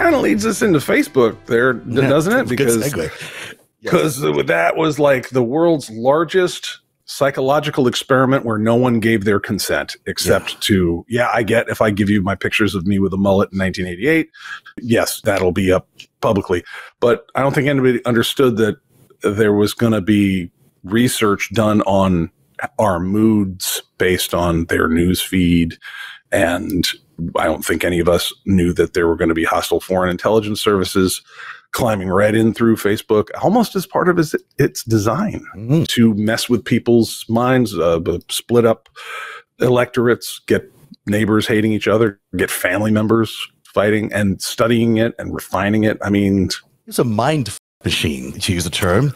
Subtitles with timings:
[0.00, 2.48] kind of leads us into Facebook there, doesn't it?
[2.48, 2.76] Because
[3.82, 4.46] because yes.
[4.46, 10.52] that was like the world's largest psychological experiment where no one gave their consent except
[10.52, 10.58] yeah.
[10.60, 13.50] to yeah i get if i give you my pictures of me with a mullet
[13.52, 14.30] in 1988
[14.80, 15.88] yes that'll be up
[16.20, 16.62] publicly
[17.00, 18.76] but i don't think anybody understood that
[19.22, 20.52] there was going to be
[20.84, 22.30] research done on
[22.78, 25.76] our moods based on their news feed
[26.30, 26.86] and
[27.36, 30.10] i don't think any of us knew that there were going to be hostile foreign
[30.10, 31.22] intelligence services
[31.72, 35.84] climbing right in through Facebook, almost as part of its, its design mm-hmm.
[35.84, 38.88] to mess with people's minds, uh, split up
[39.60, 40.70] electorates, get
[41.06, 45.98] neighbors hating each other, get family members fighting, and studying it and refining it.
[46.02, 46.48] I mean,
[46.86, 49.14] it's a mind machine, to use a term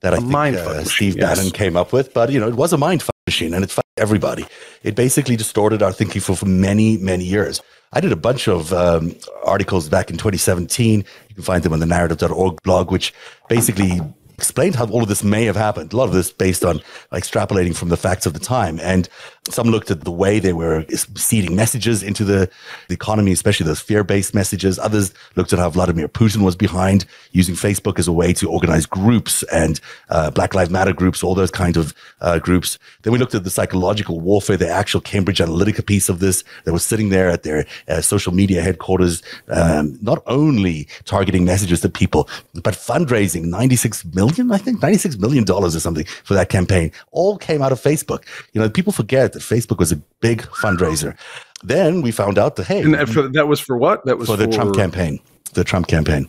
[0.00, 1.38] that I think uh, Steve yes.
[1.38, 2.12] Bannon came up with.
[2.12, 4.46] But you know, it was a mind machine, and it fucked everybody.
[4.84, 7.60] It basically distorted our thinking for, for many, many years.
[7.92, 11.04] I did a bunch of um, articles back in 2017.
[11.28, 13.12] You can find them on the narativ.org blog, which
[13.48, 14.00] basically
[14.34, 15.92] explained how all of this may have happened.
[15.92, 16.80] A lot of this based on
[17.12, 18.78] extrapolating from the facts of the time.
[18.80, 19.08] And
[19.52, 22.50] some looked at the way they were seeding messages into the,
[22.88, 24.78] the economy, especially those fear-based messages.
[24.78, 28.86] Others looked at how Vladimir Putin was behind using Facebook as a way to organize
[28.86, 29.80] groups and
[30.10, 32.78] uh, Black Lives Matter groups, all those kinds of uh, groups.
[33.02, 36.72] Then we looked at the psychological warfare, the actual Cambridge Analytica piece of this that
[36.72, 41.88] was sitting there at their uh, social media headquarters, um, not only targeting messages to
[41.88, 46.92] people, but fundraising 96 million, I think, 96 million dollars or something for that campaign.
[47.12, 48.24] All came out of Facebook.
[48.52, 51.16] You know, people forget that Facebook was a big fundraiser.
[51.62, 54.04] Then we found out that hey, and that, that was for what?
[54.06, 55.20] That was for, for the Trump campaign.
[55.52, 56.28] The Trump campaign.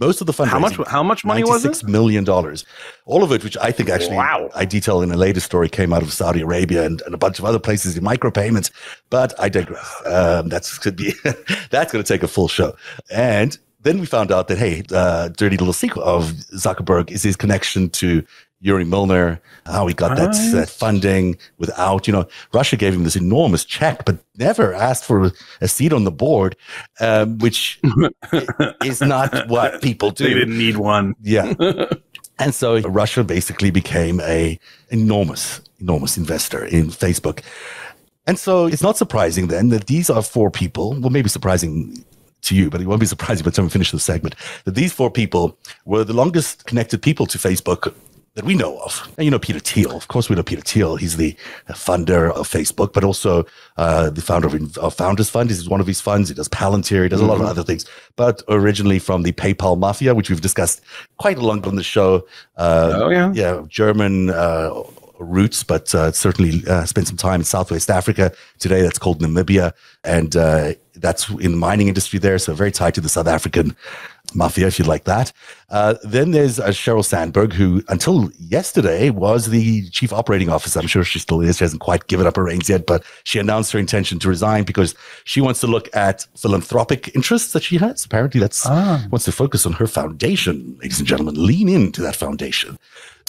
[0.00, 0.48] Most of the fundraising.
[0.48, 0.76] How much?
[0.88, 1.74] How much money was it?
[1.74, 2.64] Six million dollars.
[3.06, 4.50] All of it, which I think actually, wow.
[4.54, 7.38] I detail in a later story, came out of Saudi Arabia and, and a bunch
[7.38, 8.72] of other places in micropayments.
[9.08, 10.02] But I digress.
[10.06, 11.12] Um, that's could be
[11.70, 12.74] that's going to take a full show.
[13.10, 17.36] And then we found out that hey, uh, dirty little secret of Zuckerberg is his
[17.36, 18.24] connection to
[18.64, 23.14] Yuri Milner, how he got that, that, funding without, you know, Russia gave him this
[23.14, 26.56] enormous check, but never asked for a seat on the board,
[26.98, 27.78] um, which
[28.84, 30.24] is not what people do.
[30.24, 31.14] They didn't need one.
[31.20, 31.52] Yeah.
[32.38, 34.58] and so Russia basically became a
[34.88, 37.42] enormous, enormous investor in Facebook.
[38.26, 42.02] And so it's not surprising then that these are four people, well, maybe surprising
[42.40, 44.74] to you, but it won't be surprising by the time we finish the segment, that
[44.74, 47.94] these four people were the longest connected people to Facebook
[48.34, 49.08] that we know of.
[49.16, 49.96] And you know Peter Thiel.
[49.96, 50.96] Of course, we know Peter Thiel.
[50.96, 51.36] He's the
[51.68, 53.46] funder of Facebook, but also
[53.76, 55.50] uh, the founder of, of Founders Fund.
[55.50, 56.28] This is one of his funds.
[56.28, 57.04] He does Palantir.
[57.04, 57.50] He does a lot of mm-hmm.
[57.50, 57.86] other things.
[58.16, 60.82] But originally from the PayPal mafia, which we've discussed
[61.18, 62.26] quite a lot on the show.
[62.56, 64.30] Uh, oh yeah, yeah, German.
[64.30, 64.82] Uh,
[65.18, 68.32] roots, but uh, certainly uh, spent some time in Southwest Africa.
[68.58, 72.38] Today, that's called Namibia, and uh, that's in the mining industry there.
[72.38, 73.76] So very tied to the South African
[74.34, 75.32] mafia, if you like that.
[75.70, 80.80] Uh, then there's uh, Sheryl Sandberg, who until yesterday was the chief operating officer.
[80.80, 81.58] I'm sure she still is.
[81.58, 84.64] She hasn't quite given up her reins yet, but she announced her intention to resign
[84.64, 88.04] because she wants to look at philanthropic interests that she has.
[88.04, 89.06] Apparently, that's ah.
[89.10, 91.34] wants to focus on her foundation, ladies and gentlemen.
[91.44, 92.78] Lean into that foundation.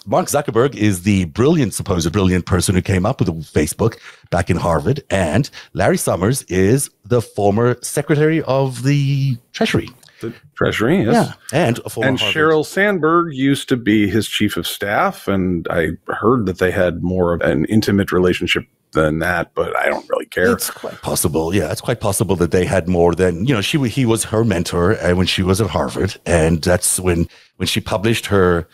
[0.06, 3.98] Mark Zuckerberg is the brilliant, supposed brilliant person who came up with Facebook
[4.30, 5.04] back in Harvard.
[5.10, 9.90] And Larry Summers is the former secretary of the Treasury.
[10.22, 11.34] The Treasury, yes.
[11.52, 11.68] Yeah.
[11.68, 15.28] And, and Sheryl Sandberg used to be his chief of staff.
[15.28, 19.88] And I heard that they had more of an intimate relationship than that, but I
[19.88, 20.54] don't really care.
[20.54, 21.54] It's quite possible.
[21.54, 23.62] Yeah, it's quite possible that they had more than you know.
[23.62, 27.28] She he was her mentor uh, when she was at Harvard, and that's when
[27.58, 28.68] when she published her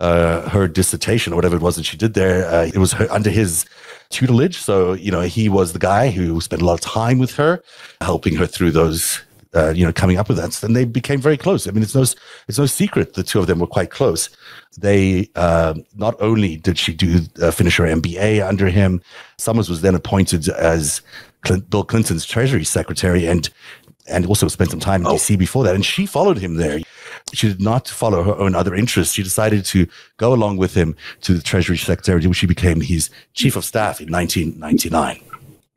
[0.00, 2.46] uh, her dissertation or whatever it was that she did there.
[2.46, 3.64] Uh, it was her, under his
[4.10, 4.56] tutelage.
[4.58, 7.62] So, you know, he was the guy who spent a lot of time with her,
[8.00, 9.22] helping her through those,
[9.54, 10.62] uh, you know, coming up with that.
[10.62, 11.66] And they became very close.
[11.66, 14.30] I mean, it's no, it's no secret the two of them were quite close.
[14.78, 19.02] They, uh, not only did she do, uh, finish her MBA under him,
[19.36, 21.00] Summers was then appointed as
[21.68, 23.48] Bill Clinton's Treasury Secretary and
[24.08, 25.14] and also spent some time in oh.
[25.14, 25.74] DC before that.
[25.74, 26.80] And she followed him there.
[27.32, 29.14] She did not follow her own other interests.
[29.14, 33.10] She decided to go along with him to the Treasury Secretary, which she became his
[33.34, 35.22] chief of staff in 1999.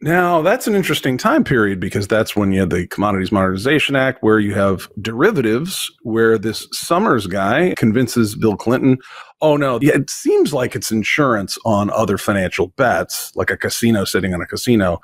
[0.03, 4.23] Now, that's an interesting time period because that's when you had the Commodities Modernization Act,
[4.23, 8.97] where you have derivatives, where this Summers guy convinces Bill Clinton,
[9.41, 14.05] oh no, yeah, it seems like it's insurance on other financial bets, like a casino
[14.05, 14.99] sitting on a casino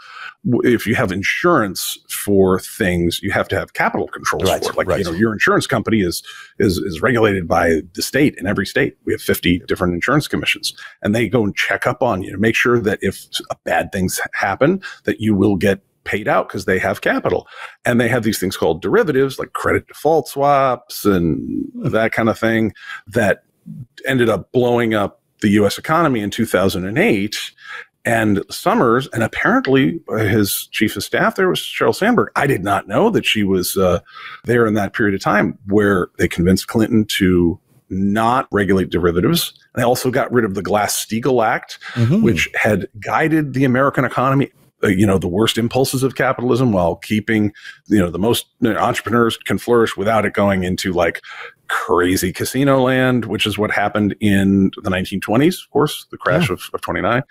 [0.64, 4.78] if you have insurance for things, you have to have capital controls right, for it.
[4.78, 5.00] Like right.
[5.00, 6.24] you know, your insurance company is
[6.60, 8.98] is is regulated by the state in every state.
[9.06, 12.38] We have fifty different insurance commissions, and they go and check up on you to
[12.38, 13.26] make sure that if
[13.64, 17.48] bad things happen, that you will get paid out because they have capital.
[17.84, 21.90] And they have these things called derivatives, like credit default swaps and hmm.
[21.90, 22.74] that kind of thing,
[23.08, 23.44] that
[24.06, 27.38] ended up blowing up the US economy in 2008.
[28.06, 32.30] And Summers, and apparently his chief of staff there was Sheryl Sandberg.
[32.38, 34.00] I did not know that she was uh,
[34.46, 37.60] there in that period of time where they convinced Clinton to
[37.90, 39.54] not regulate derivatives.
[39.76, 42.22] They also got rid of the Glass Steagall Act, mm-hmm.
[42.22, 44.52] which had guided the American economy
[44.84, 47.52] uh, you know the worst impulses of capitalism while keeping
[47.88, 51.22] you know the most you know, entrepreneurs can flourish without it going into like
[51.68, 56.54] crazy casino land which is what happened in the 1920s of course the crash yeah.
[56.54, 57.24] of, of 29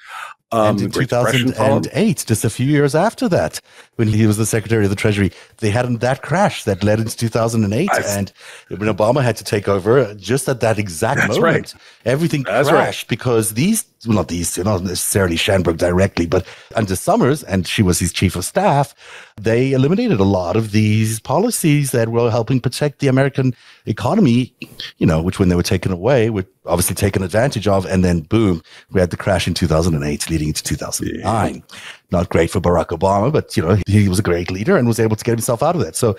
[0.53, 3.61] um, and in 2008, just a few years after that,
[3.97, 7.17] when he was the Secretary of the Treasury, they had that crash that led into
[7.17, 7.89] 2008.
[7.93, 8.33] I've, and
[8.69, 11.75] when Obama had to take over, just at that exact moment, right.
[12.05, 13.09] everything that's crashed right.
[13.09, 16.47] because these, well, not these, not necessarily Sandberg directly, but
[16.77, 18.95] under Summers, and she was his chief of staff,
[19.37, 23.53] they eliminated a lot of these policies that were helping protect the American
[23.87, 24.55] economy,
[24.99, 27.87] you know, which when they were taken away, were obviously taken advantage of.
[27.87, 31.55] And then boom, we had the crash in 2008 leading into 2009.
[31.55, 31.61] Yeah.
[32.11, 35.01] Not great for Barack Obama, but, you know, he was a great leader and was
[35.01, 35.97] able to get himself out of that.
[35.97, 36.17] So,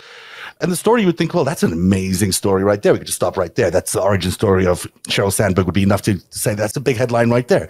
[0.59, 2.94] and the story you would think, well, that's an amazing story right there.
[2.94, 3.69] We could just stop right there.
[3.69, 6.97] That's the origin story of Sheryl Sandberg would be enough to say that's a big
[6.97, 7.69] headline right there.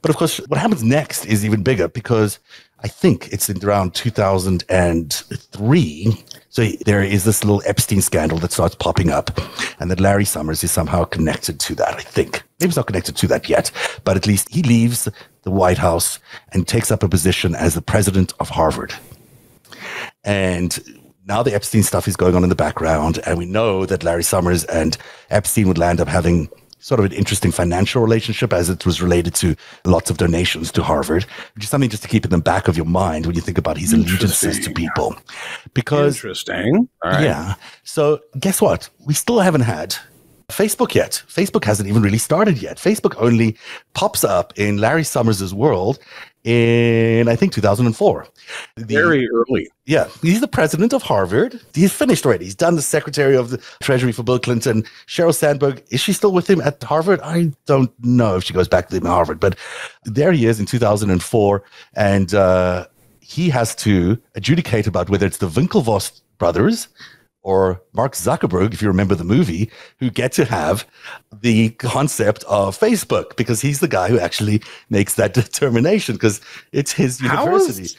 [0.00, 2.38] But of course, what happens next is even bigger because
[2.80, 6.24] I think it's in around 2003.
[6.50, 9.40] So there is this little Epstein scandal that starts popping up,
[9.80, 11.94] and that Larry Summers is somehow connected to that.
[11.94, 13.70] I think maybe he's not connected to that yet,
[14.04, 15.08] but at least he leaves
[15.42, 16.18] the White House
[16.52, 18.94] and takes up a position as the president of Harvard.
[20.24, 20.78] And
[21.26, 24.22] now the Epstein stuff is going on in the background, and we know that Larry
[24.22, 24.96] Summers and
[25.30, 26.48] Epstein would land up having
[26.80, 30.82] sort of an interesting financial relationship as it was related to lots of donations to
[30.82, 33.40] Harvard, which is something just to keep in the back of your mind when you
[33.40, 35.16] think about his allegiances to people.
[35.74, 36.88] Because interesting.
[37.04, 37.54] Yeah.
[37.84, 38.88] So guess what?
[39.04, 39.96] We still haven't had
[40.50, 41.22] Facebook yet.
[41.28, 42.78] Facebook hasn't even really started yet.
[42.78, 43.56] Facebook only
[43.94, 45.98] pops up in Larry Summers' world
[46.44, 48.26] in I think 2004.
[48.76, 49.68] The, Very early.
[49.84, 51.60] Yeah, he's the president of Harvard.
[51.74, 52.46] He's finished already.
[52.46, 54.84] He's done the secretary of the Treasury for Bill Clinton.
[55.06, 57.20] Sheryl Sandberg is she still with him at Harvard?
[57.22, 59.58] I don't know if she goes back to him at Harvard, but
[60.04, 61.62] there he is in 2004,
[61.94, 62.86] and uh,
[63.20, 66.88] he has to adjudicate about whether it's the Winklevoss brothers
[67.48, 70.86] or Mark Zuckerberg, if you remember the movie, who get to have
[71.40, 74.60] the concept of Facebook because he's the guy who actually
[74.90, 76.42] makes that determination because
[76.72, 77.96] it's his university.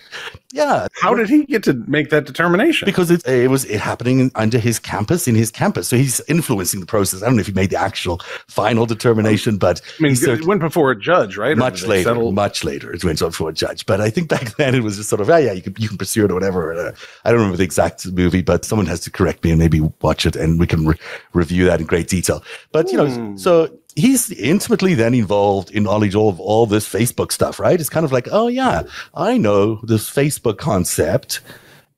[0.53, 0.85] yeah.
[1.01, 2.85] How did he get to make that determination?
[2.85, 5.87] Because it, it was it happening under his campus, in his campus.
[5.87, 7.23] So he's influencing the process.
[7.23, 10.61] I don't know if he made the actual final determination, but I mean, it went
[10.61, 11.57] before a judge, right?
[11.57, 12.35] Much later, settled?
[12.35, 13.87] much later, it went before a judge.
[13.87, 15.87] But I think back then it was just sort of, yeah, yeah, you can, you
[15.87, 16.71] can pursue it or whatever.
[16.73, 16.91] Uh,
[17.25, 20.25] I don't remember the exact movie, but someone has to correct me and maybe watch
[20.25, 20.99] it and we can re-
[21.33, 22.43] review that in great detail.
[22.71, 23.39] But, you know, mm.
[23.39, 27.79] so he's intimately then involved in knowledge of all this Facebook stuff, right?
[27.79, 28.83] It's kind of like, oh, yeah,
[29.13, 31.41] I know this Facebook concept.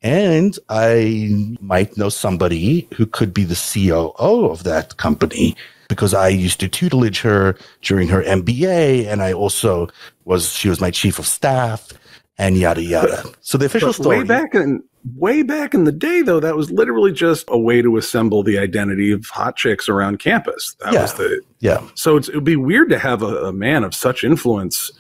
[0.04, 5.56] And I might know somebody who could be the COO of that company
[5.90, 9.06] because I used to tutelage her during her MBA.
[9.06, 9.90] And I also
[10.26, 11.92] was, she was my chief of staff
[12.38, 13.24] and yada, yada.
[13.42, 14.20] So the official story.
[14.20, 14.84] Way back in,
[15.16, 18.60] Way back in the day, though, that was literally just a way to assemble the
[18.60, 20.76] identity of hot chicks around campus.
[20.80, 21.02] That yeah.
[21.02, 21.88] was the yeah.
[21.96, 24.92] So it would be weird to have a, a man of such influence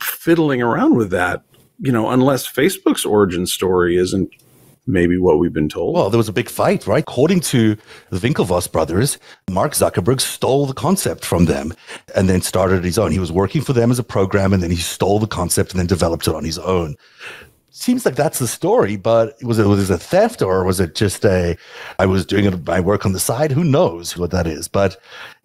[0.00, 1.42] fiddling around with that,
[1.80, 4.30] you know, unless Facebook's origin story isn't
[4.86, 5.96] maybe what we've been told.
[5.96, 7.02] Well, there was a big fight, right?
[7.02, 7.76] According to
[8.10, 9.18] the Winklevoss brothers,
[9.50, 11.74] Mark Zuckerberg stole the concept from them
[12.14, 13.10] and then started his own.
[13.10, 15.80] He was working for them as a program and then he stole the concept and
[15.80, 16.94] then developed it on his own
[17.76, 20.94] seems like that's the story, but was it was it a theft or was it
[20.94, 21.56] just a
[21.98, 23.52] I was doing my work on the side?
[23.52, 24.66] Who knows what that is?
[24.66, 24.96] But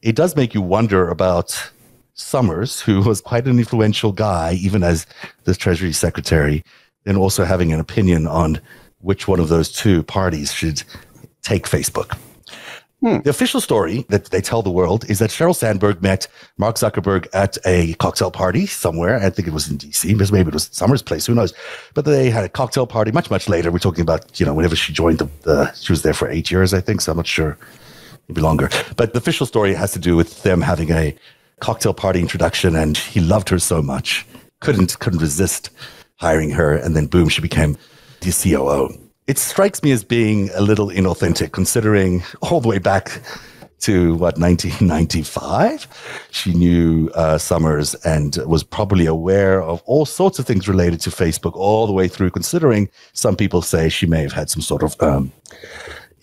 [0.01, 1.71] it does make you wonder about
[2.13, 5.05] Summers, who was quite an influential guy, even as
[5.43, 6.63] the Treasury Secretary,
[7.05, 8.61] and also having an opinion on
[8.99, 10.83] which one of those two parties should
[11.41, 12.17] take Facebook.
[13.01, 13.17] Hmm.
[13.21, 16.27] The official story that they tell the world is that Sheryl Sandberg met
[16.57, 19.17] Mark Zuckerberg at a cocktail party somewhere.
[19.17, 21.51] I think it was in DC, maybe it was Summers' place, who knows?
[21.95, 23.71] But they had a cocktail party much, much later.
[23.71, 26.51] We're talking about, you know, whenever she joined the, the she was there for eight
[26.51, 27.01] years, I think.
[27.01, 27.57] So I'm not sure,
[28.27, 28.69] maybe longer.
[28.97, 31.15] But the official story has to do with them having a
[31.59, 34.27] cocktail party introduction, and he loved her so much,
[34.59, 35.71] couldn't couldn't resist
[36.17, 37.77] hiring her, and then boom, she became
[38.19, 43.21] the COO it strikes me as being a little inauthentic, considering all the way back
[43.79, 45.87] to what 1995.
[46.31, 51.11] She knew uh, Summers and was probably aware of all sorts of things related to
[51.11, 52.31] Facebook all the way through.
[52.31, 55.31] Considering some people say she may have had some sort of um,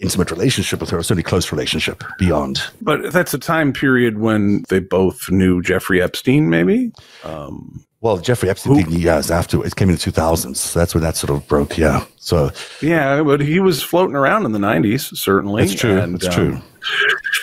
[0.00, 2.62] intimate relationship with her, certainly close relationship beyond.
[2.82, 6.92] But that's a time period when they both knew Jeffrey Epstein, maybe.
[7.24, 10.56] Um, well, Jeffrey Epstein, who, yes, after it came in the 2000s.
[10.56, 11.76] So that's when that sort of broke.
[11.76, 12.04] Yeah.
[12.16, 15.66] So, yeah, but he was floating around in the 90s, certainly.
[15.66, 15.98] That's true.
[15.98, 16.62] And, that's um, true.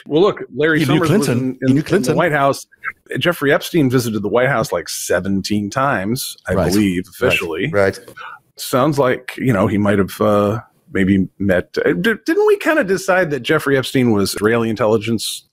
[0.07, 2.65] Well, look, Larry he Summers was in, in, in, the White House.
[3.19, 6.71] Jeffrey Epstein visited the White House like 17 times, I right.
[6.71, 7.69] believe, officially.
[7.69, 7.97] Right.
[7.97, 8.15] right.
[8.55, 10.21] Sounds like, you know, he might have.
[10.21, 11.77] Uh, maybe met.
[11.85, 15.43] Uh, didn't we kind of decide that Jeffrey Epstein was Israeli intelligence?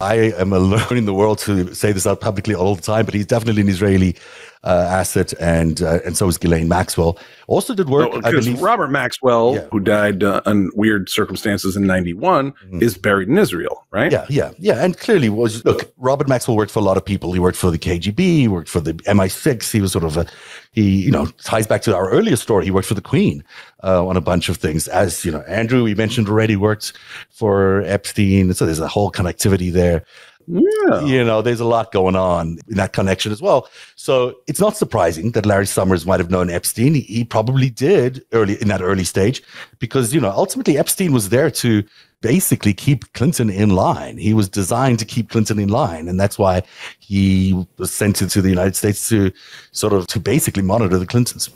[0.00, 3.14] I am alone in the world to say this out publicly all the time, but
[3.14, 4.16] he's definitely an Israeli
[4.64, 7.18] asset, and uh, and so is Ghislaine Maxwell.
[7.46, 8.10] Also did work.
[8.24, 9.66] I believe Robert Maxwell, yeah.
[9.70, 12.82] who died uh, in weird circumstances in '91, mm-hmm.
[12.82, 14.10] is buried in Israel, right?
[14.10, 14.84] Yeah, yeah, yeah.
[14.84, 15.92] And clearly was look.
[15.96, 17.32] Robert Maxwell worked for a lot of people.
[17.32, 18.18] He worked for the KGB.
[18.18, 19.70] He worked for the MI6.
[19.70, 20.26] He was sort of a
[20.72, 22.64] he you know ties back to our earlier story.
[22.64, 23.44] He worked for the Queen
[23.82, 24.88] uh, on a bunch of things.
[24.88, 26.92] As you know, Andrew we mentioned already worked
[27.30, 28.52] for Epstein.
[28.54, 30.04] So there's a whole connectivity there.
[30.48, 31.04] Yeah.
[31.04, 33.68] You know, there's a lot going on in that connection as well.
[33.96, 36.94] So it's not surprising that Larry Summers might have known Epstein.
[36.94, 39.42] He, probably did early in that early stage
[39.78, 41.84] because, you know, ultimately Epstein was there to
[42.22, 44.16] basically keep Clinton in line.
[44.16, 46.08] He was designed to keep Clinton in line.
[46.08, 46.62] And that's why
[46.98, 49.30] he was sent to the United States to
[49.72, 51.50] sort of to basically monitor the Clintons.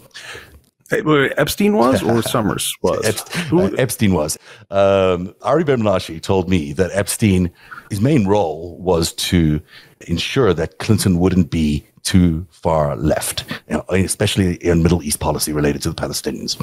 [0.93, 3.05] Epstein was or Summers was?
[3.05, 4.39] Ep- uh, Epstein was.
[4.71, 5.83] Um, Ari Ben
[6.21, 7.51] told me that Epstein,
[7.93, 9.61] his main role was to
[10.07, 15.53] ensure that Clinton wouldn't be too far left, you know, especially in Middle East policy
[15.53, 16.57] related to the Palestinians.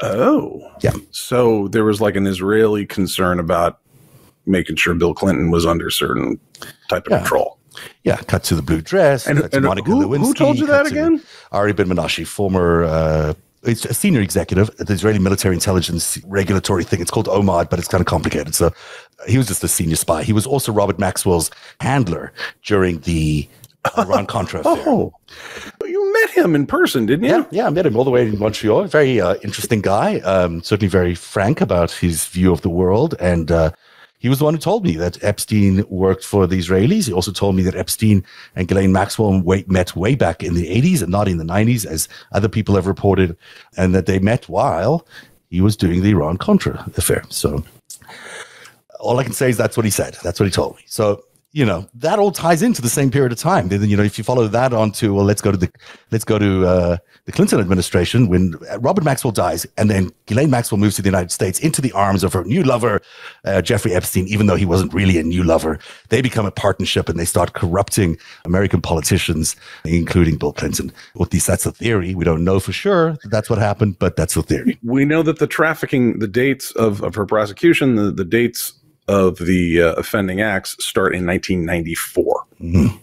[0.00, 0.68] Oh.
[0.80, 0.94] Yeah.
[1.12, 3.78] So there was like an Israeli concern about
[4.44, 6.40] making sure Bill Clinton was under certain
[6.88, 7.18] type of yeah.
[7.18, 7.60] control.
[8.02, 9.28] Yeah, cut to the blue dress.
[9.28, 11.22] And, and Monica who, Lewinsky, who told you that again?
[11.52, 16.84] Ari Ben Menashe, former uh, it's a senior executive at the Israeli military intelligence regulatory
[16.84, 17.00] thing.
[17.00, 18.54] It's called OMAD, but it's kind of complicated.
[18.54, 18.72] So
[19.28, 20.22] he was just a senior spy.
[20.22, 21.50] He was also Robert Maxwell's
[21.80, 22.32] handler
[22.64, 23.48] during the
[23.96, 24.84] Iran Contra affair.
[24.86, 25.12] Oh,
[25.84, 27.30] you met him in person, didn't you?
[27.30, 28.84] Yeah, yeah, I met him all the way in Montreal.
[28.84, 30.18] Very uh, interesting guy.
[30.20, 33.50] Um, certainly very frank about his view of the world and.
[33.50, 33.72] Uh,
[34.22, 37.08] he was the one who told me that Epstein worked for the Israelis.
[37.08, 38.24] He also told me that Epstein
[38.54, 42.08] and Ghislaine Maxwell met way back in the 80s and not in the 90s, as
[42.30, 43.36] other people have reported,
[43.76, 45.04] and that they met while
[45.50, 47.24] he was doing the Iran Contra affair.
[47.30, 47.64] So
[49.00, 50.16] all I can say is that's what he said.
[50.22, 50.82] That's what he told me.
[50.86, 53.68] So you know that all ties into the same period of time.
[53.68, 55.70] Then you know if you follow that on to well, let's go to the
[56.10, 60.78] let's go to uh, the Clinton administration when Robert Maxwell dies, and then Ghislaine Maxwell
[60.78, 63.00] moves to the United States into the arms of her new lover
[63.44, 65.78] uh, Jeffrey Epstein, even though he wasn't really a new lover.
[66.08, 69.54] They become a partnership and they start corrupting American politicians,
[69.84, 70.90] including Bill Clinton.
[71.14, 72.14] Well, at least that's the theory.
[72.14, 74.78] We don't know for sure that that's what happened, but that's the theory.
[74.82, 78.72] We know that the trafficking, the dates of, of her prosecution, the, the dates
[79.08, 82.46] of the uh, offending acts start in 1994.
[82.60, 82.96] Mm-hmm.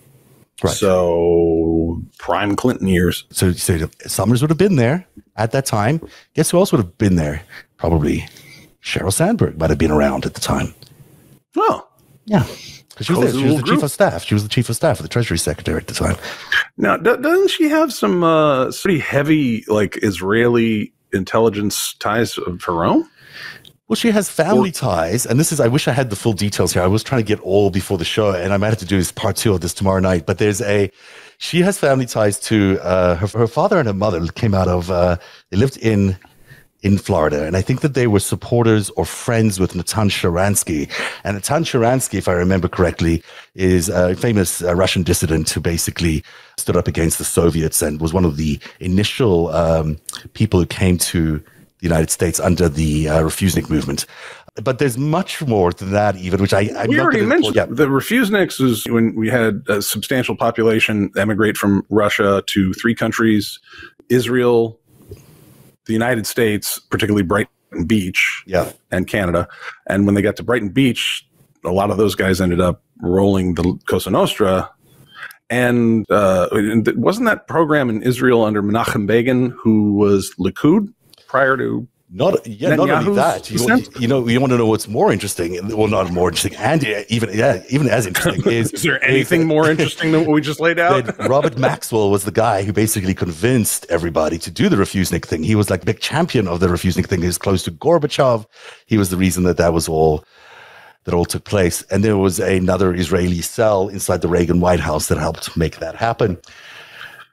[0.61, 0.73] Right.
[0.75, 3.25] So prime Clinton years.
[3.31, 5.05] So, so Summers would have been there
[5.37, 6.01] at that time.
[6.33, 7.43] Guess who else would have been there?
[7.77, 8.27] Probably
[8.83, 10.73] Sheryl Sandberg might have been around at the time.
[11.55, 11.87] Oh,
[12.25, 12.43] yeah.
[13.01, 13.65] She was, she was the group.
[13.75, 14.23] chief of staff.
[14.23, 16.17] She was the chief of staff of the Treasury Secretary at the time.
[16.77, 23.07] Now, doesn't she have some uh, pretty heavy, like Israeli intelligence ties of her own?
[23.89, 25.59] Well, she has family ties, and this is.
[25.59, 26.83] I wish I had the full details here.
[26.83, 28.97] I was trying to get all before the show, and I might have to do
[28.97, 30.27] this part two of this tomorrow night.
[30.27, 30.91] But there's a,
[31.39, 33.25] she has family ties to uh, her.
[33.25, 34.91] Her father and her mother came out of.
[34.91, 35.17] Uh,
[35.49, 36.17] they lived in
[36.83, 37.45] in Florida.
[37.45, 40.89] And I think that they were supporters or friends with Natan Sharansky.
[41.25, 43.21] And Natan Sharansky, if I remember correctly,
[43.55, 46.23] is a famous uh, Russian dissident who basically
[46.57, 49.97] stood up against the Soviets and was one of the initial um,
[50.33, 51.43] people who came to
[51.79, 54.05] the United States under the uh, Refusenik movement.
[54.61, 57.55] But there's much more than that, even, which I, I'm we already mentioned.
[57.55, 57.65] Yeah.
[57.65, 63.59] The Refuseniks is when we had a substantial population emigrate from Russia to three countries
[64.09, 64.79] Israel,
[65.85, 68.71] the United States, particularly Brighton Beach, yeah.
[68.91, 69.47] and Canada.
[69.87, 71.25] And when they got to Brighton Beach,
[71.63, 74.69] a lot of those guys ended up rolling the Cosa Nostra
[75.49, 76.47] and uh,
[76.95, 80.93] wasn't that program in Israel under Menachem Begin, who was Likud?
[81.29, 83.51] Prior to not yeah, not only that.
[83.51, 83.59] You,
[83.99, 85.59] you, know, you want to know what's more interesting.
[85.77, 88.71] Well, not more interesting, and even yeah, even as interesting is.
[88.71, 91.15] is there anything is, more interesting than what we just laid out?
[91.29, 95.43] Robert Maxwell was the guy who basically convinced everybody to do the Refusenik thing.
[95.43, 97.21] He was like big champion of the Refusenik thing.
[97.21, 98.47] He was close to Gorbachev.
[98.87, 100.25] He was the reason that that was all
[101.03, 101.83] that all took place.
[101.91, 105.95] And there was another Israeli cell inside the Reagan White House that helped make that
[105.95, 106.39] happen.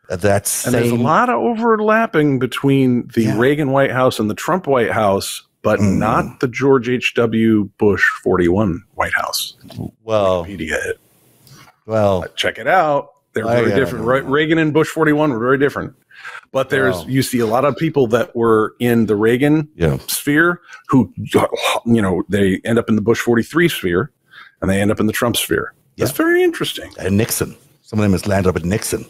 [0.08, 3.38] That's and there's a lot of overlapping between the yeah.
[3.38, 5.96] Reagan White House and the Trump White House, but mm.
[5.96, 7.64] not the George H.W.
[7.78, 9.56] Bush 41 White House.
[10.04, 10.92] Well, Wikipedia.
[11.86, 13.10] Well, check it out.
[13.32, 14.26] They're very different.
[14.26, 15.94] Reagan and Bush 41 were very different.
[16.52, 17.04] But there's wow.
[17.06, 19.98] you see a lot of people that were in the Reagan yeah.
[20.06, 21.12] sphere who
[21.84, 24.10] you know they end up in the Bush 43 sphere
[24.60, 25.74] and they end up in the Trump sphere.
[25.96, 26.16] That's yeah.
[26.16, 26.92] very interesting.
[26.98, 27.56] And Nixon.
[27.82, 29.04] Some of them has landed up at Nixon.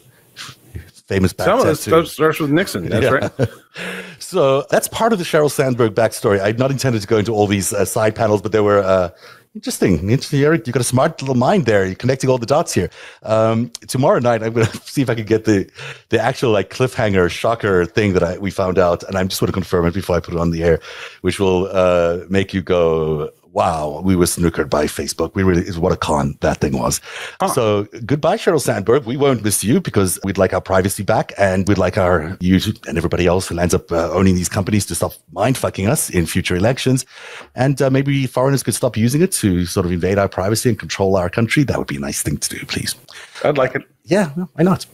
[1.08, 2.88] Famous back Some of this starts with Nixon.
[2.88, 3.10] That's yeah.
[3.10, 3.48] right.
[4.18, 6.40] so that's part of the Sheryl Sandberg backstory.
[6.40, 9.10] I'd not intended to go into all these uh, side panels, but there were uh,
[9.56, 10.10] Interesting.
[10.10, 10.66] Interesting, Eric.
[10.66, 11.86] You've got a smart little mind there.
[11.86, 12.90] You're connecting all the dots here.
[13.22, 15.66] Um, tomorrow night, I'm going to see if I can get the
[16.10, 19.46] the actual like cliffhanger shocker thing that I, we found out, and I'm just going
[19.46, 20.78] to confirm it before I put it on the air,
[21.22, 25.34] which will uh, make you go, wow, we were snookered by Facebook.
[25.34, 27.00] We really is what a con that thing was.
[27.40, 27.48] Huh.
[27.48, 29.06] So goodbye, Sheryl Sandberg.
[29.06, 32.60] We won't miss you because we'd like our privacy back, and we'd like our you
[32.86, 36.10] and everybody else who ends up uh, owning these companies to stop mind fucking us
[36.10, 37.06] in future elections,
[37.54, 40.78] and uh, maybe foreigners could stop using it to sort of invade our privacy and
[40.78, 41.64] control our country.
[41.64, 42.94] That would be a nice thing to do, please.
[43.42, 43.82] I'd like it.
[44.06, 44.86] Yeah, why not?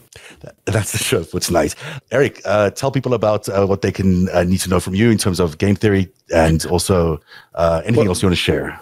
[0.64, 1.22] That's the show.
[1.24, 1.74] What's nice,
[2.10, 2.40] Eric.
[2.44, 5.18] Uh, tell people about uh, what they can uh, need to know from you in
[5.18, 7.20] terms of game theory and also
[7.54, 8.78] uh, anything well, else you want to share.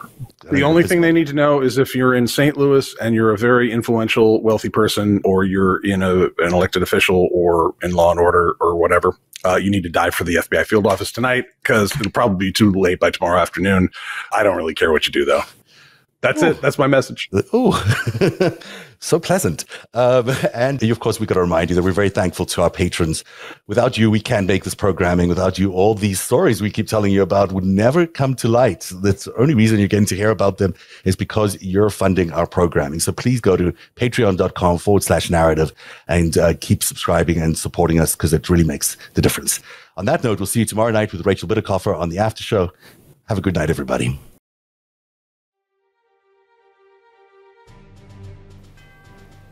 [0.51, 2.57] The only thing they need to know is if you're in St.
[2.57, 7.29] Louis and you're a very influential, wealthy person, or you're in a, an elected official
[7.33, 10.65] or in law and order or whatever, uh, you need to dive for the FBI
[10.67, 13.89] field office tonight because it'll probably be too late by tomorrow afternoon.
[14.33, 15.43] I don't really care what you do though.
[16.21, 16.49] That's Ooh.
[16.49, 16.61] it.
[16.61, 17.31] That's my message.
[17.53, 17.73] Oh,
[19.01, 19.65] so pleasant.
[19.95, 22.71] Um, and of course, we got to remind you that we're very thankful to our
[22.71, 23.25] patrons.
[23.67, 25.29] Without you, we can't make this programming.
[25.29, 28.91] Without you, all these stories we keep telling you about would never come to light.
[29.03, 32.47] That's the only reason you're getting to hear about them is because you're funding our
[32.47, 33.01] programming.
[33.01, 35.73] So please go to patreon.com forward slash narativ
[36.07, 39.61] and uh, keep subscribing and supporting us because it really makes the difference.
[39.97, 42.73] On that note, we'll see you tomorrow night with Rachel Bitecofer on the after show.
[43.29, 44.19] Have a good night, everybody.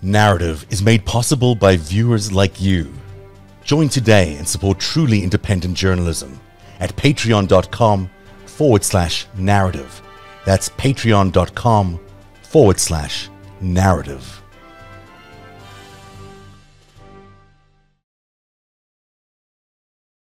[0.02, 2.92] Narativ is made possible by viewers like you.
[3.64, 6.40] Join today and support truly independent journalism
[6.78, 8.08] at patreon.com
[8.46, 10.00] forward slash narativ.
[10.44, 12.00] That's patreon.com
[12.42, 13.28] forward slash
[13.60, 14.37] narativ.